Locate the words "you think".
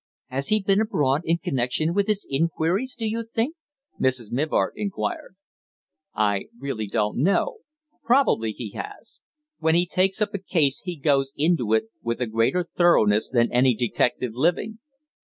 3.05-3.55